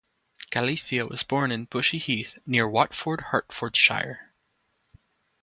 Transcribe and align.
Galica 0.51 1.07
was 1.07 1.21
born 1.21 1.51
in 1.51 1.65
Bushey 1.67 1.99
Heath, 1.99 2.35
near 2.47 2.67
Watford, 2.67 3.21
Hertfordshire. 3.21 4.33